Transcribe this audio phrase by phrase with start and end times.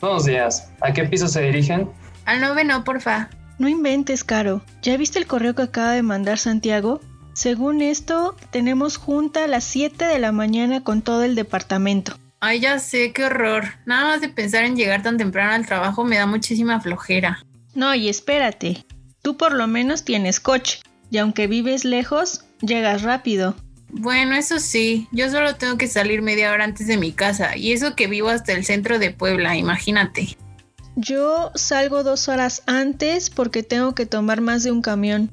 [0.00, 0.70] Buenos días.
[0.80, 1.90] ¿A qué piso se dirigen?
[2.24, 3.28] Al noveno, porfa.
[3.58, 4.62] No inventes, Caro.
[4.80, 7.00] ¿Ya viste el correo que acaba de mandar Santiago?
[7.34, 12.16] Según esto, tenemos junta a las 7 de la mañana con todo el departamento.
[12.40, 13.64] Ay, ya sé, qué horror.
[13.84, 17.44] Nada más de pensar en llegar tan temprano al trabajo me da muchísima flojera.
[17.74, 18.86] No, y espérate.
[19.20, 20.80] Tú por lo menos tienes coche.
[21.10, 23.54] Y aunque vives lejos, llegas rápido.
[23.92, 27.72] Bueno, eso sí, yo solo tengo que salir media hora antes de mi casa, y
[27.72, 30.36] eso que vivo hasta el centro de Puebla, imagínate.
[30.96, 35.30] Yo salgo dos horas antes porque tengo que tomar más de un camión.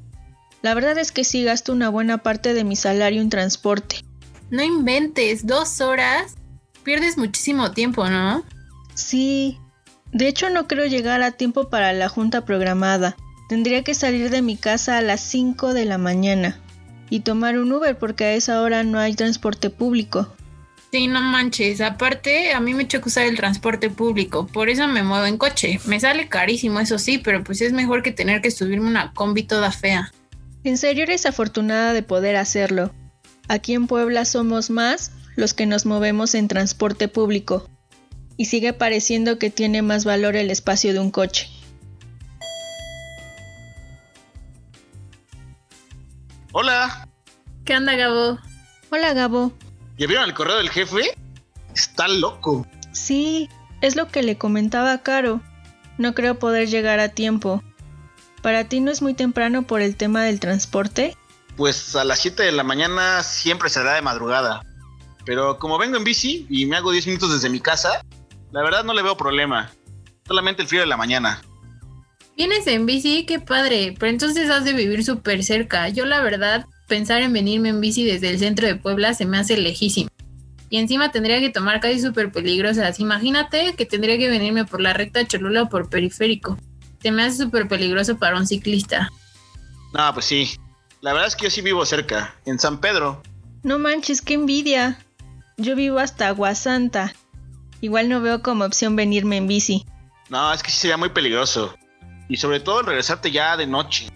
[0.61, 4.03] La verdad es que sí gasto una buena parte de mi salario en transporte.
[4.50, 6.35] No inventes, dos horas.
[6.83, 8.44] Pierdes muchísimo tiempo, ¿no?
[8.94, 9.59] Sí.
[10.11, 13.17] De hecho, no creo llegar a tiempo para la junta programada.
[13.50, 16.59] Tendría que salir de mi casa a las 5 de la mañana
[17.09, 20.33] y tomar un Uber porque a esa hora no hay transporte público.
[20.91, 21.81] Sí, no manches.
[21.81, 25.80] Aparte, a mí me choca usar el transporte público, por eso me muevo en coche.
[25.85, 29.44] Me sale carísimo, eso sí, pero pues es mejor que tener que subirme una combi
[29.44, 30.13] toda fea.
[30.63, 32.94] En serio eres afortunada de poder hacerlo.
[33.47, 37.69] Aquí en Puebla somos más los que nos movemos en transporte público.
[38.38, 41.50] Y sigue pareciendo que tiene más valor el espacio de un coche.
[46.59, 47.07] Hola.
[47.66, 48.40] ¿Qué onda, Gabo?
[48.90, 49.53] Hola, Gabo.
[50.00, 51.16] ¿Ya vieron el correo del jefe?
[51.75, 52.66] Está loco.
[52.94, 53.47] Sí,
[53.81, 55.40] es lo que le comentaba a Caro.
[56.00, 57.62] No creo poder llegar a tiempo.
[58.41, 61.16] ¿Para ti no es muy temprano por el tema del transporte?
[61.57, 64.63] Pues a las 7 de la mañana siempre será de madrugada.
[65.25, 68.03] Pero como vengo en bici y me hago 10 minutos desde mi casa,
[68.50, 69.69] la verdad no le veo problema.
[70.25, 71.40] Solamente el frío de la mañana.
[72.38, 75.90] Vienes en bici, qué padre, pero entonces has de vivir súper cerca.
[75.90, 79.40] Yo la verdad, pensar en venirme en bici desde el centro de Puebla se me
[79.40, 80.12] hace lejísimo.
[80.70, 83.00] Y encima tendría que tomar calles súper peligrosas.
[83.00, 86.59] Imagínate que tendría que venirme por la recta Cholula o por periférico.
[87.02, 89.09] Se me hace súper peligroso para un ciclista.
[89.96, 90.52] No, pues sí.
[91.02, 93.24] La verdad es que yo sí vivo cerca, en San Pedro.
[93.64, 95.00] No manches, qué envidia.
[95.58, 97.16] Yo vivo hasta Aguasanta.
[97.81, 99.88] Igual no veo como opción venirme en bici.
[100.30, 101.76] No, es que sí sería muy peligroso.
[102.30, 104.10] Y sobre todo regresarte ya de noche.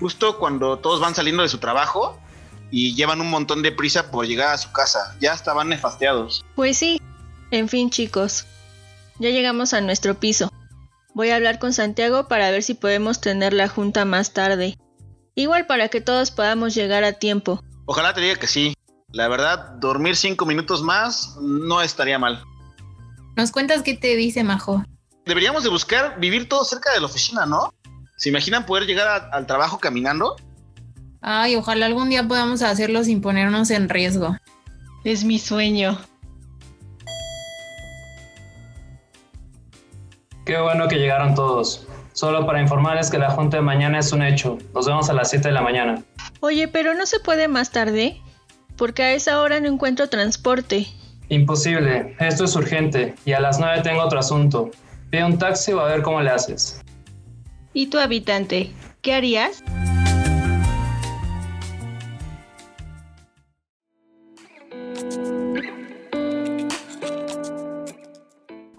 [0.00, 2.18] Justo cuando todos van saliendo de su trabajo
[2.70, 5.16] y llevan un montón de prisa por llegar a su casa.
[5.20, 6.44] Ya estaban nefasteados.
[6.54, 7.00] Pues sí.
[7.50, 8.46] En fin, chicos.
[9.18, 10.50] Ya llegamos a nuestro piso.
[11.14, 14.78] Voy a hablar con Santiago para ver si podemos tener la junta más tarde.
[15.34, 17.62] Igual para que todos podamos llegar a tiempo.
[17.84, 18.74] Ojalá te diga que sí.
[19.10, 22.42] La verdad, dormir cinco minutos más no estaría mal.
[23.36, 24.84] ¿Nos cuentas qué te dice Majo?
[25.24, 27.72] Deberíamos de buscar vivir todo cerca de la oficina, ¿no?
[28.16, 30.36] ¿Se imaginan poder llegar a- al trabajo caminando?
[31.20, 34.36] Ay, ojalá algún día podamos hacerlo sin ponernos en riesgo.
[35.04, 35.98] Es mi sueño.
[40.44, 41.86] Qué bueno que llegaron todos.
[42.12, 44.58] Solo para informarles que la junta de mañana es un hecho.
[44.74, 46.02] Nos vemos a las 7 de la mañana.
[46.40, 48.20] Oye, pero no se puede más tarde.
[48.76, 50.88] Porque a esa hora no encuentro transporte.
[51.28, 54.70] Imposible, esto es urgente y a las 9 tengo otro asunto.
[55.12, 56.80] Pide un taxi o a ver cómo le haces.
[57.74, 58.70] ¿Y tu habitante?
[59.02, 59.62] ¿Qué harías?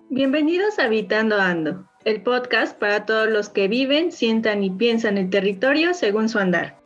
[0.09, 5.29] Bienvenidos a Habitando Ando, el podcast para todos los que viven, sientan y piensan el
[5.29, 6.79] territorio según su andar.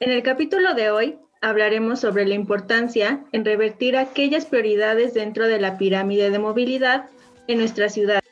[0.00, 5.60] En el capítulo de hoy hablaremos sobre la importancia en revertir aquellas prioridades dentro de
[5.60, 7.04] la pirámide de movilidad
[7.48, 8.22] en nuestra ciudad.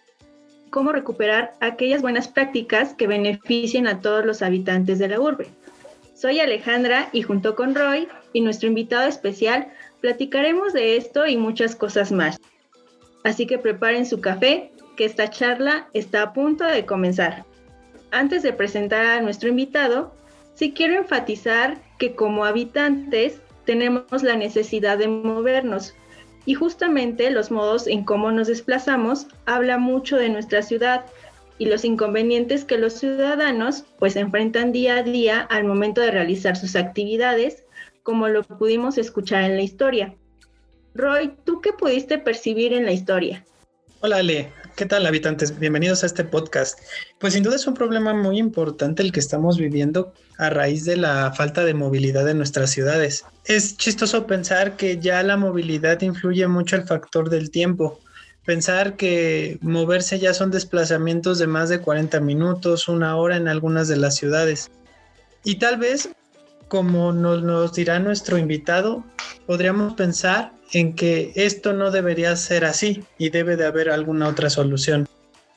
[0.77, 5.47] Cómo recuperar aquellas buenas prácticas que beneficien a todos los habitantes de la urbe.
[6.15, 9.69] Soy Alejandra y junto con Roy y nuestro invitado especial
[10.03, 12.39] platicaremos de esto y muchas cosas más.
[13.25, 17.47] Así que preparen su café, que esta charla está a punto de comenzar.
[18.11, 20.13] Antes de presentar a nuestro invitado,
[20.53, 25.95] sí quiero enfatizar que como habitantes tenemos la necesidad de movernos
[26.47, 31.05] y justamente los modos en cómo nos desplazamos habla mucho de nuestra ciudad
[31.59, 36.57] y los inconvenientes que los ciudadanos pues enfrentan día a día al momento de realizar
[36.57, 37.65] sus actividades,
[38.03, 40.15] como lo pudimos escuchar en la historia.
[40.95, 43.45] Roy, ¿tú qué pudiste percibir en la historia?
[44.01, 45.59] Hola Ale, ¿qué tal habitantes?
[45.59, 46.79] Bienvenidos a este podcast.
[47.19, 50.99] Pues sin duda es un problema muy importante el que estamos viviendo a raíz de
[50.99, 53.25] la falta de movilidad en nuestras ciudades.
[53.47, 58.01] Es chistoso pensar que ya la movilidad influye mucho el factor del tiempo.
[58.45, 63.89] Pensar que moverse ya son desplazamientos de más de 40 minutos, una hora en algunas
[63.89, 64.71] de las ciudades.
[65.43, 66.11] Y tal vez,
[66.69, 69.05] como nos, nos dirá nuestro invitado,
[69.47, 74.51] podríamos pensar en que esto no debería ser así y debe de haber alguna otra
[74.51, 75.09] solución.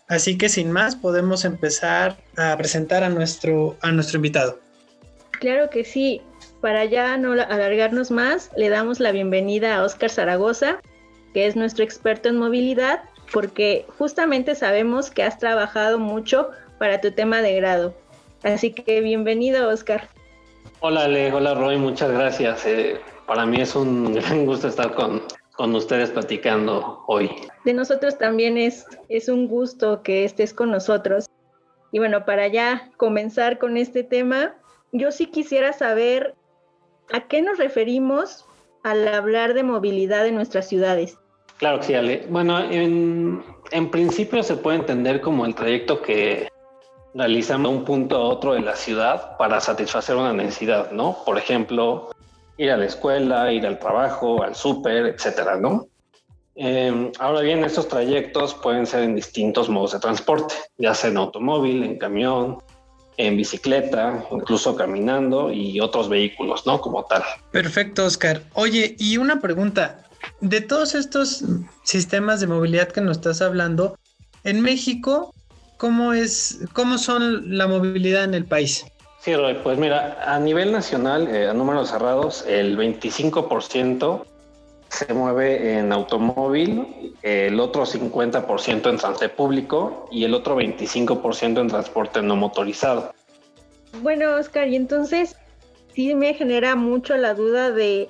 [0.08, 4.60] Así que sin más podemos empezar a presentar a nuestro, a nuestro invitado.
[5.32, 6.22] Claro que sí.
[6.62, 10.82] Para ya no alargarnos más, le damos la bienvenida a Óscar Zaragoza,
[11.34, 13.02] que es nuestro experto en movilidad,
[13.32, 17.96] porque justamente sabemos que has trabajado mucho para tu tema de grado.
[18.44, 20.10] Así que bienvenido, Óscar.
[20.82, 21.34] Hola, Ale.
[21.34, 21.78] Hola, Roy.
[21.78, 22.66] Muchas gracias.
[22.66, 25.22] Eh, para mí es un gran gusto estar con,
[25.58, 27.30] con ustedes platicando hoy.
[27.66, 31.26] De nosotros también es, es un gusto que estés con nosotros.
[31.92, 34.56] Y bueno, para ya comenzar con este tema,
[34.94, 36.36] yo sí quisiera saber
[37.12, 38.46] a qué nos referimos
[38.84, 41.18] al hablar de movilidad en nuestras ciudades.
[41.58, 42.26] Claro que sí, Ale.
[42.30, 46.49] Bueno, en, en principio se puede entender como el trayecto que
[47.14, 51.18] realizamos de un punto a otro de la ciudad para satisfacer una necesidad, ¿no?
[51.26, 52.10] Por ejemplo,
[52.58, 55.88] ir a la escuela, ir al trabajo, al súper, etcétera, ¿no?
[56.56, 61.18] Em, ahora bien, estos trayectos pueden ser en distintos modos de transporte, ya sea en
[61.18, 62.58] automóvil, en camión,
[63.16, 66.82] en bicicleta, incluso caminando y otros vehículos, ¿no?
[66.82, 67.24] Como tal.
[67.52, 68.44] Perfecto, Oscar.
[68.54, 70.06] Oye, y una pregunta.
[70.42, 71.46] De todos estos
[71.84, 73.98] sistemas de movilidad que nos estás hablando,
[74.44, 75.34] en México,
[75.80, 78.86] ¿cómo es, cómo son la movilidad en el país?
[79.22, 84.26] Sí, Roy, pues mira, a nivel nacional, eh, a números cerrados, el 25%
[84.90, 91.68] se mueve en automóvil, el otro 50% en transporte público y el otro 25% en
[91.68, 93.14] transporte no motorizado.
[94.02, 95.36] Bueno, Oscar, y entonces
[95.94, 98.10] sí me genera mucho la duda de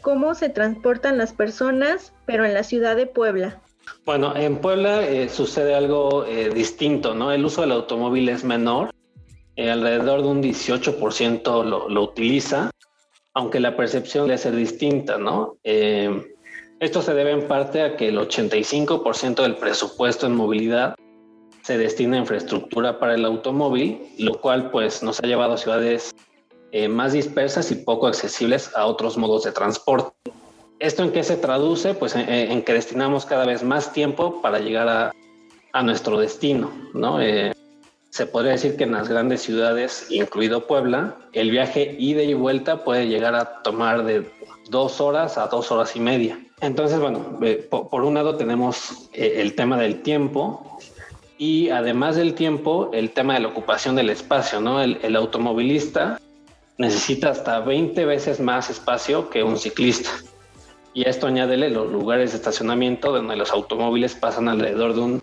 [0.00, 3.60] cómo se transportan las personas, pero en la ciudad de Puebla.
[4.06, 7.32] Bueno, en Puebla eh, sucede algo eh, distinto, ¿no?
[7.32, 8.94] El uso del automóvil es menor
[9.56, 12.70] eh, alrededor de un 18% lo, utiliza,
[13.34, 15.56] aunque la percepción debe ser distinta, ¿no?
[16.78, 20.94] Esto se debe en parte a que el 85% del presupuesto en movilidad
[21.64, 26.14] se destina a infraestructura para el automóvil, lo cual pues nos ha llevado a ciudades
[26.88, 30.14] más dispersas y poco accesibles a otros modos de transporte.
[30.78, 31.94] ¿Esto en qué se traduce?
[31.94, 35.12] Pues en, en que destinamos cada vez más tiempo para llegar a,
[35.82, 37.20] nuestro destino, ¿no?
[37.20, 37.52] Eh,
[38.08, 42.82] se podría decir que en las grandes ciudades, incluido Puebla, el viaje ida y vuelta
[42.82, 44.26] puede llegar a tomar de
[44.70, 46.38] dos horas a dos horas y media.
[46.62, 50.78] Entonces, bueno, eh, por un lado tenemos eh, el tema del tiempo
[51.36, 54.80] y además del tiempo, el tema de la ocupación del espacio, ¿no?
[54.82, 56.18] El, el automovilista
[56.78, 60.10] necesita hasta 20 veces más espacio que un ciclista.
[60.96, 65.22] Y esto añádele los lugares de estacionamiento donde los automóviles pasan alrededor de un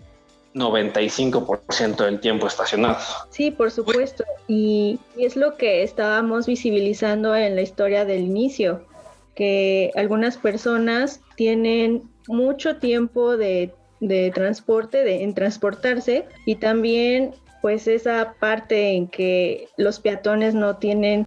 [0.54, 3.02] 95% del tiempo estacionados.
[3.30, 4.22] Sí, por supuesto.
[4.46, 8.86] Y, y, es lo que estábamos visibilizando en la historia del inicio,
[9.34, 17.88] que algunas personas tienen mucho tiempo de, de transporte, de, en transportarse, y también pues
[17.88, 21.26] esa parte en que los peatones no tienen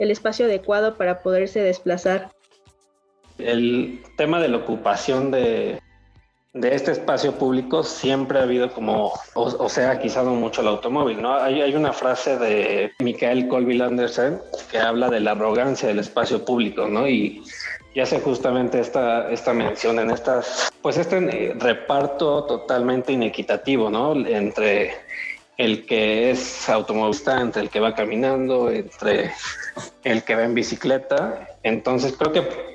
[0.00, 2.32] el espacio adecuado para poderse desplazar.
[3.38, 5.80] El tema de la ocupación de,
[6.54, 11.20] de este espacio público siempre ha habido como, o, o sea, quizás mucho el automóvil,
[11.20, 11.34] ¿no?
[11.34, 16.44] Hay, hay una frase de Michael Colville Anderson que habla de la arrogancia del espacio
[16.44, 17.08] público, ¿no?
[17.08, 17.42] Y,
[17.92, 24.14] y hace justamente esta, esta mención en estas, pues este reparto totalmente inequitativo, ¿no?
[24.26, 24.94] Entre
[25.56, 29.32] el que es automovilista, entre el que va caminando, entre
[30.02, 31.48] el que va en bicicleta.
[31.62, 32.73] Entonces creo que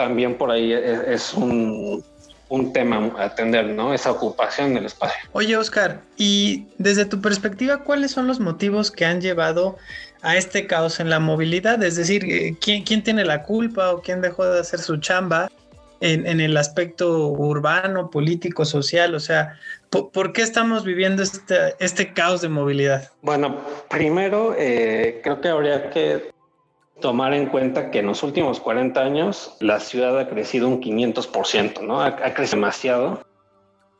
[0.00, 2.02] también por ahí es, es un
[2.48, 3.94] un tema a atender, ¿no?
[3.94, 5.16] Esa ocupación del espacio.
[5.32, 9.76] Oye, Oscar, y desde tu perspectiva, ¿cuáles son los motivos que han llevado
[10.22, 11.80] a este caos en la movilidad?
[11.84, 15.48] Es decir, ¿quién, quién tiene la culpa o quién dejó de hacer su chamba?
[16.00, 19.14] en, el aspecto urbano, político, social?
[19.14, 19.58] O sea,
[19.90, 23.10] ¿por, qué estamos viviendo este, este caos de movilidad?
[23.22, 23.58] Bueno,
[23.90, 26.30] primero eh, creo que habría que
[27.00, 31.82] tomar en cuenta que en los últimos 40 años la ciudad ha crecido un 500%,
[31.82, 32.00] ¿no?
[32.00, 33.22] Ha, crecido demasiado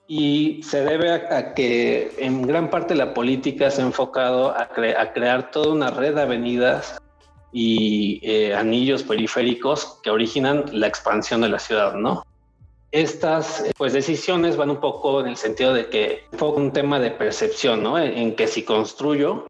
[0.07, 5.51] y se debe a, que en gran parte la política se ha enfocado a, crear
[5.51, 7.01] toda una red de avenidas
[7.53, 12.25] y eh, anillos periféricos que originan la expansión de la ciudad, ¿no?
[12.93, 17.13] Estas pues decisiones van un poco en el sentido de que fue un tema de
[17.13, 17.99] percepción, ¿no?
[17.99, 19.47] En, que si construyo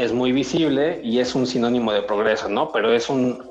[0.00, 2.72] es muy visible y es un sinónimo de progreso, ¿no?
[2.72, 3.42] Pero es un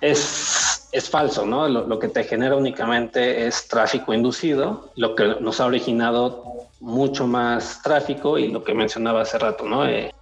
[0.00, 1.68] es, es falso, ¿no?
[1.68, 6.44] Lo, que te genera únicamente es tráfico inducido, lo que nos ha originado
[6.80, 9.86] mucho más tráfico y lo que mencionaba hace rato, ¿no?
[9.86, 10.14] Eh,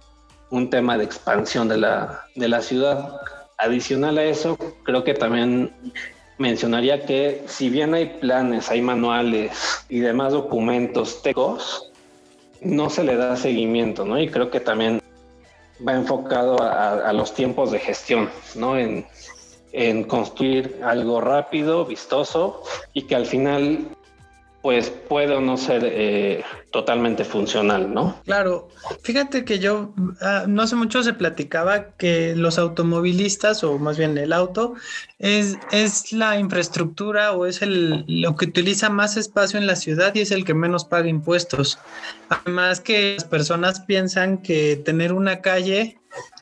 [0.49, 3.19] un tema de expansión de la, de la ciudad.
[3.57, 5.73] Adicional a eso, creo que también
[6.37, 11.91] mencionaría que si bien hay planes, hay manuales y demás documentos técnicos,
[12.61, 14.19] no se le da seguimiento, ¿no?
[14.19, 15.01] Y creo que también
[15.85, 18.77] va enfocado a, los tiempos de gestión, ¿no?
[18.77, 19.05] En,
[20.05, 23.96] construir algo rápido, vistoso y que al final
[24.67, 28.19] pues puede o no ser eh, totalmente funcional, ¿no?
[28.25, 28.67] Claro,
[29.01, 34.17] fíjate que yo ah, no hace mucho se platicaba que los automovilistas, o más bien
[34.17, 34.73] el auto,
[35.19, 40.13] es, es la infraestructura o es el, lo que utiliza más espacio en la ciudad
[40.15, 41.79] y es el que menos paga impuestos.
[42.27, 45.97] Además que las personas piensan que tener una calle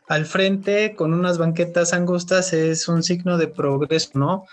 [0.08, 4.46] al frente con unas banquetas angostas es un signo de progreso, ¿no?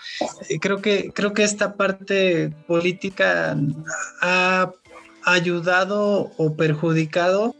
[0.49, 3.55] Eh, creo que, creo que esta parte política
[4.21, 4.71] ha
[5.23, 7.55] ayudado o perjudicado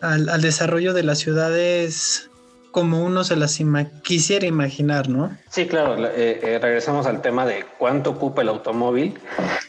[0.00, 2.27] al, al desarrollo de las ciudades
[2.70, 3.58] como uno se las
[4.02, 5.36] quisiera imaginar, ¿no?
[5.50, 5.96] Sí, claro.
[6.06, 9.18] Eh, eh, regresamos al tema de cuánto ocupa el automóvil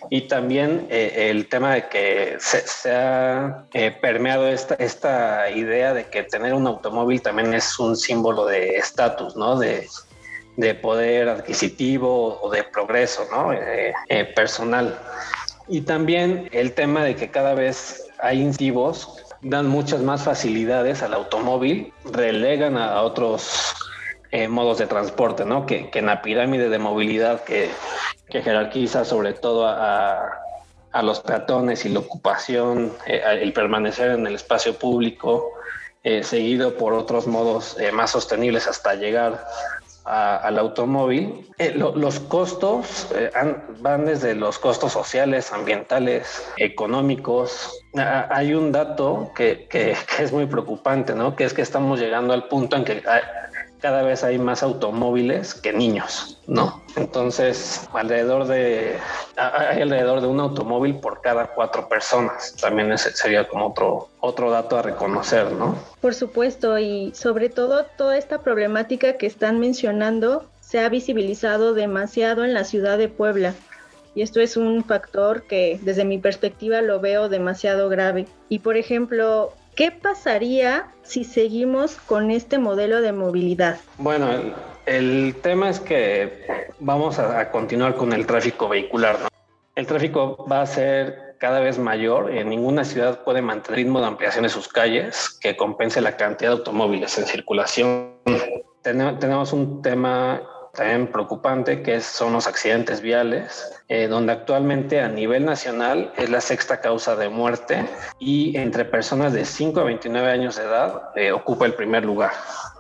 [0.10, 3.66] y también eh, el tema de que se, ha
[4.02, 9.58] permeado esta, idea de que tener un automóvil también es un símbolo de estatus, ¿no?
[9.58, 9.88] De,
[10.58, 13.52] de poder adquisitivo o de progreso, ¿no?
[14.36, 15.00] personal.
[15.68, 21.14] Y también el tema de que cada vez hay incentivos dan muchas más facilidades al
[21.14, 23.74] automóvil, relegan a otros
[24.32, 25.66] eh, modos de transporte, ¿no?
[25.66, 27.70] Que, en la pirámide de movilidad que,
[28.30, 30.40] jerarquiza sobre todo a,
[31.02, 35.52] los peatones y la ocupación, eh, el permanecer en el espacio público,
[36.04, 39.46] eh, seguido por otros modos más sostenibles hasta llegar
[40.10, 43.30] al automóvil, eh, los costos eh,
[43.80, 47.86] van desde los costos sociales, ambientales, económicos.
[47.94, 51.36] hay un dato que, que, es muy preocupante, ¿no?
[51.36, 53.04] Que es que estamos llegando al punto en que
[53.82, 56.82] cada vez hay más automóviles que niños, ¿no?
[56.96, 58.98] Entonces, alrededor de,
[59.38, 62.56] hay alrededor de un automóvil por cada cuatro personas.
[62.60, 65.76] También ese sería como otro, otro dato a reconocer, ¿no?
[66.02, 72.44] Por supuesto, y sobre todo toda esta problemática que están mencionando se ha visibilizado demasiado
[72.44, 73.54] en la ciudad de Puebla.
[74.16, 78.28] Y esto es un factor que desde mi perspectiva lo veo demasiado grave.
[78.50, 83.78] Y por ejemplo, ¿Qué pasaría si seguimos con este modelo de movilidad?
[83.98, 84.30] Bueno,
[84.86, 89.16] el, tema es que vamos a, continuar con el tráfico vehicular.
[89.76, 92.30] El tráfico va a ser cada vez mayor.
[92.30, 96.52] En ninguna ciudad puede mantener ritmo de ampliación de sus calles que compense la cantidad
[96.52, 98.16] de automóviles en circulación.
[98.84, 100.42] tenemos un tema
[100.74, 106.42] también preocupante, que son los accidentes viales, eh, donde actualmente a nivel nacional es la
[106.42, 107.86] sexta causa de muerte
[108.20, 112.32] y entre personas de 5 a 29 años de edad eh, ocupa el primer lugar,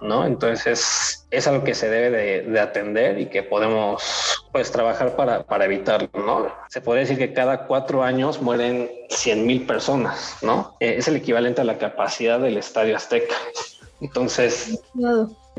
[0.01, 0.25] ¿no?
[0.25, 5.65] Entonces es algo que se debe de, atender y que podemos pues trabajar para, para
[5.65, 6.53] evitarlo, ¿no?
[6.69, 10.75] Se puede decir que cada cuatro años mueren 100 mil personas, ¿no?
[10.79, 13.35] Eh, es el equivalente a la capacidad del Estadio Azteca.
[14.01, 14.79] Entonces,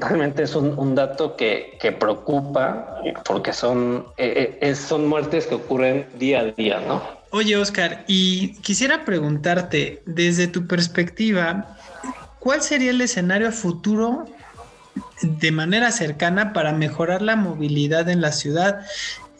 [0.00, 6.40] realmente es un, dato que, preocupa porque son, eh, eh, son muertes que ocurren día
[6.40, 7.02] a día, ¿no?
[7.30, 11.76] Oye, Oscar, y quisiera preguntarte, desde tu perspectiva,
[12.40, 14.26] ¿cuál sería el escenario futuro
[15.22, 18.80] de manera cercana para mejorar la movilidad en la ciudad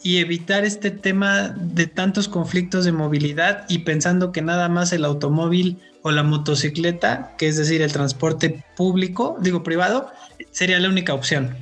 [0.03, 5.05] y evitar este tema de tantos conflictos de movilidad y pensando que nada más el
[5.05, 10.09] automóvil o la motocicleta, que es decir, el transporte público, digo privado,
[10.51, 11.55] sería la única opción.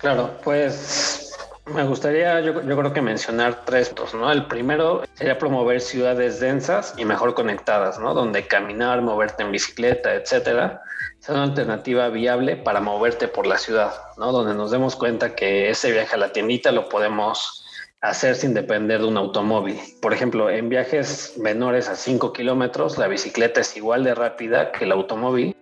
[0.00, 1.30] Claro, pues
[1.66, 4.30] me gustaría, yo, creo que mencionar tres puntos, ¿no?
[4.30, 8.14] El primero sería promover ciudades densas y mejor conectadas, ¿no?
[8.14, 10.82] Donde caminar, moverte en bicicleta, etcétera,
[11.18, 14.32] sea una alternativa viable para moverte por la ciudad, ¿no?
[14.32, 17.59] Donde nos demos cuenta que ese viaje a la tiendita lo podemos
[18.00, 19.78] hacer sin depender de un automóvil.
[20.00, 24.84] Por ejemplo, en viajes menores a 5 kilómetros, la bicicleta es igual de rápida que
[24.84, 25.54] el automóvil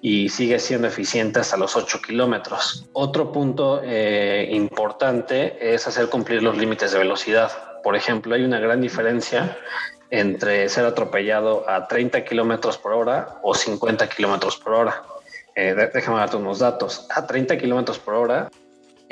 [0.00, 2.88] y sigue siendo eficiente hasta los 8 kilómetros.
[2.92, 7.52] Otro punto eh, importante es hacer cumplir los límites de velocidad.
[7.84, 9.56] Por ejemplo, hay una gran diferencia
[10.10, 15.02] entre ser atropellado a 30 kilómetros por hora o 50 kilómetros por hora.
[15.54, 17.06] Eh, déjame darte unos datos.
[17.14, 18.50] A 30 kilómetros por hora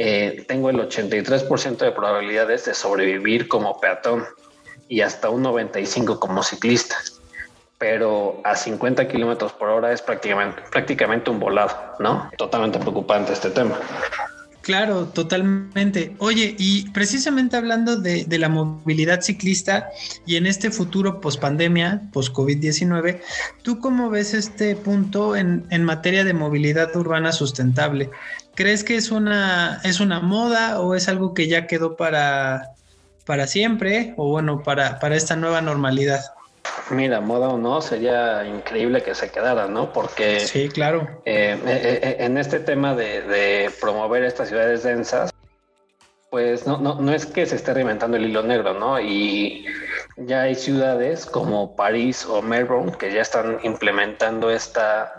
[0.02, 4.24] eh, tengo el 83% de probabilidades de sobrevivir como peatón
[4.88, 6.96] y hasta un 95% como ciclista.
[7.76, 12.30] Pero a 50 kilómetros por hora es prácticamente, prácticamente un volado, ¿no?
[12.38, 13.78] Totalmente preocupante este tema.
[14.62, 16.14] Claro, totalmente.
[16.18, 19.90] Oye, y precisamente hablando de, la movilidad ciclista
[20.24, 23.20] y en este futuro post pandemia, post COVID-19,
[23.62, 28.10] ¿tú cómo ves este punto en, en materia de movilidad urbana sustentable?
[28.54, 32.70] ¿Crees que es una, es una moda o es algo que ya quedó para,
[33.24, 36.20] para siempre o bueno, para, para esta nueva normalidad?
[36.90, 39.92] Mira, moda o no, sería increíble que se quedara, ¿no?
[39.92, 40.40] Porque...
[40.40, 41.22] Sí, claro.
[41.24, 45.32] Eh, eh, eh, en este tema de, de, promover estas ciudades densas,
[46.30, 49.00] pues no, no, no es que se esté reinventando el hilo negro, ¿no?
[49.00, 49.64] Y
[50.26, 55.12] ya hay ciudades como París o Melbourne que ya están implementando esta,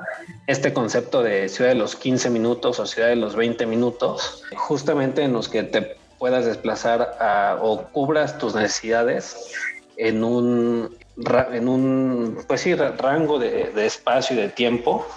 [0.48, 5.24] este concepto de ciudad de los 15 minutos o ciudad de los 20 minutos, justamente
[5.24, 7.18] en los que te puedas desplazar
[7.62, 9.54] o cubras tus necesidades
[9.98, 10.96] en un,
[11.52, 15.08] en un pues sí, rango de, espacio y de tiempo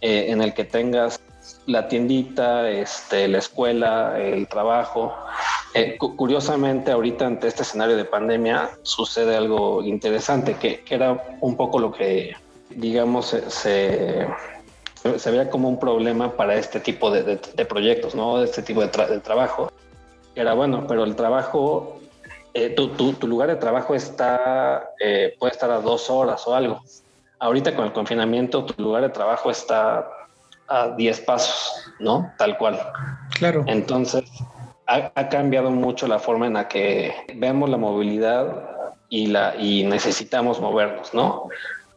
[0.00, 1.20] eh, en el que tengas
[1.66, 5.14] la tiendita, este, la escuela, el trabajo.
[5.78, 11.78] Eh, curiosamente, ahorita ante este escenario de pandemia sucede algo interesante, que, era un poco
[11.78, 12.34] lo que,
[12.70, 17.36] digamos, se, se, veía como un problema para este tipo de,
[17.68, 18.38] proyectos, ¿no?
[18.38, 18.88] De este tipo de,
[19.20, 19.70] trabajo.
[20.34, 22.00] Era bueno, pero el trabajo,
[22.54, 26.80] eh, tu, tu, lugar de trabajo está, eh, puede estar a dos horas o algo.
[27.38, 30.08] Ahorita con el confinamiento, tu lugar de trabajo está
[30.68, 32.32] a 10 pasos, ¿no?
[32.38, 32.80] Tal cual.
[33.38, 33.62] Claro.
[33.66, 34.24] Entonces,
[34.86, 38.70] ha, cambiado mucho la forma en la que vemos la movilidad
[39.08, 41.48] y, la, y necesitamos movernos, ¿no?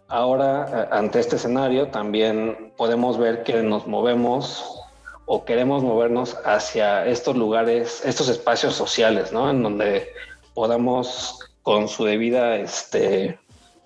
[0.07, 4.81] Ahora, ante este escenario, también podemos ver que nos movemos
[5.27, 9.49] o queremos movernos hacia estos lugares, estos espacios sociales, ¿no?
[9.51, 10.09] En donde
[10.55, 13.39] podamos, con su debida este,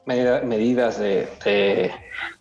[0.05, 1.91] medidas de,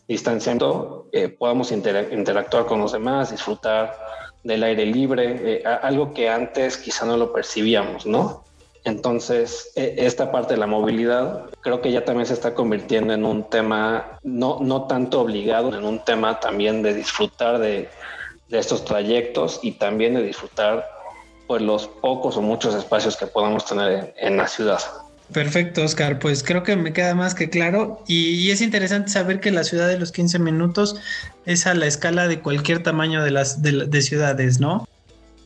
[0.07, 3.97] distanciamiento eh, podamos interactuar con los demás, disfrutar
[4.43, 8.45] del aire libre, eh, algo que antes quizá no lo percibíamos, ¿no?
[8.85, 13.25] Entonces, e, esta parte de la movilidad creo que ya también se está convirtiendo en
[13.25, 17.89] un tema no, no tanto obligado, en un tema también de disfrutar de,
[18.51, 20.87] estos trayectos y también de disfrutar
[21.47, 24.79] pues los pocos o muchos espacios que podamos tener en la ciudad.
[25.33, 26.19] Perfecto, Oscar.
[26.19, 28.03] Pues creo que me queda más que claro.
[28.07, 30.97] Y, es interesante saber que la ciudad de los 15 minutos
[31.47, 34.87] es a la escala de cualquier tamaño de las de, ciudades, ¿no?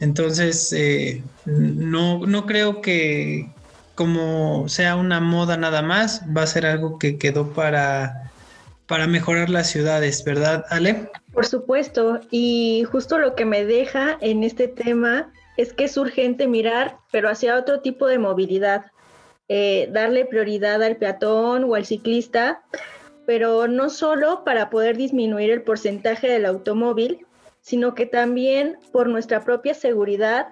[0.00, 3.48] Entonces, eh, no, no creo que
[3.94, 8.30] como sea una moda nada más, va a ser algo que quedó para,
[8.86, 11.10] para mejorar las ciudades, ¿verdad, Ale?
[11.32, 12.20] Por supuesto.
[12.30, 17.30] Y justo lo que me deja en este tema es que es urgente mirar, pero
[17.30, 18.84] hacia otro tipo de movilidad
[19.48, 22.62] eh, darle prioridad al peatón o al ciclista,
[23.26, 27.26] pero no solo para poder disminuir el porcentaje del automóvil,
[27.60, 30.48] sino que también por nuestra propia seguridad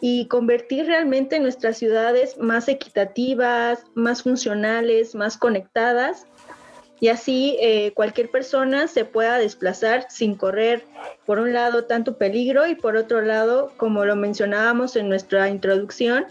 [0.00, 6.26] y convertir realmente nuestras ciudades más equitativas, más funcionales, más conectadas.
[7.00, 10.84] Y así eh, cualquier persona se pueda desplazar sin correr,
[11.26, 16.26] por un lado, tanto peligro y por otro lado, como lo mencionábamos en nuestra introducción,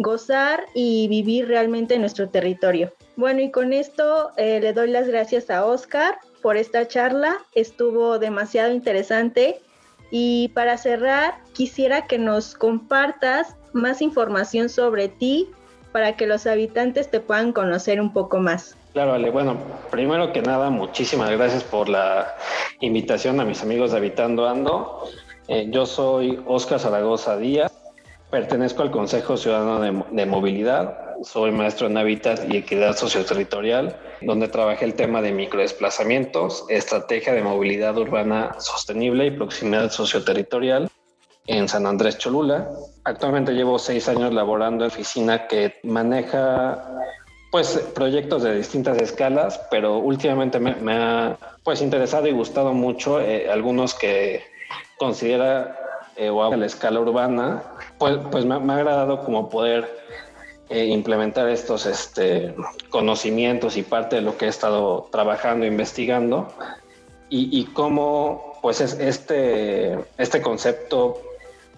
[0.00, 2.92] gozar y vivir realmente en nuestro territorio.
[3.16, 7.38] Bueno, y con esto eh, le doy las gracias a Oscar por esta charla.
[7.54, 9.60] Estuvo demasiado interesante.
[10.10, 15.50] Y para cerrar, quisiera que nos compartas más información sobre ti
[15.92, 18.76] para que los habitantes te puedan conocer un poco más.
[18.94, 19.30] Claro, Ale.
[19.30, 19.58] Bueno,
[19.90, 22.34] primero que nada, muchísimas gracias por la
[22.80, 25.04] invitación a mis amigos de Habitando Ando.
[25.46, 27.69] Eh, yo soy Oscar Zaragoza Díaz.
[28.30, 31.16] Pertenezco al Consejo Ciudadano de, Movilidad.
[31.24, 37.42] Soy maestro en hábitat y equidad socioterritorial, donde trabajé el tema de microdesplazamientos, estrategia de
[37.42, 40.88] movilidad urbana sostenible y proximidad socioterritorial
[41.48, 42.70] en San Andrés Cholula.
[43.02, 46.84] Actualmente llevo seis años laborando en oficina que maneja
[47.50, 53.50] pues proyectos de distintas escalas, pero últimamente me, ha pues interesado y gustado mucho eh,
[53.50, 54.44] algunos que
[54.98, 55.76] considera
[56.16, 57.62] eh, o a la escala urbana
[58.00, 59.86] pues, pues me, ha agradado como poder
[60.70, 62.54] eh, implementar estos este,
[62.88, 66.48] conocimientos y parte de lo que he estado trabajando, investigando,
[67.28, 71.20] y, y cómo pues es este, este concepto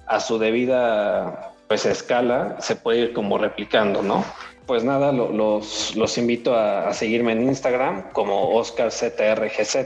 [0.06, 4.24] a su debida pues escala se puede ir como replicando, ¿no?
[4.66, 9.76] Pues nada, los, los invito a, a, seguirme en Instagram como OscarZRGZ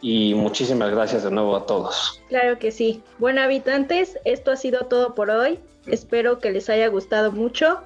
[0.00, 2.22] y muchísimas gracias de nuevo a todos.
[2.28, 3.02] Claro que sí.
[3.18, 5.58] Bueno, habitantes, esto ha sido todo por hoy.
[5.86, 7.80] Espero que les haya gustado mucho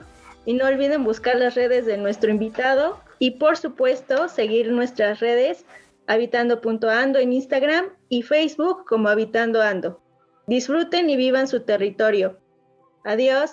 [0.45, 5.65] y no olviden buscar las redes de nuestro invitado y por supuesto seguir nuestras redes
[6.07, 10.01] habitando.ando en Instagram y Facebook como Habitando Ando.
[10.47, 12.39] Disfruten y vivan su territorio.
[13.05, 13.53] Adiós.